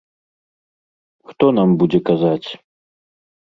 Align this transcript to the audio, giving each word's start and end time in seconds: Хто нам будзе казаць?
Хто 1.33 1.45
нам 1.59 1.69
будзе 1.83 1.99
казаць? 2.13 2.47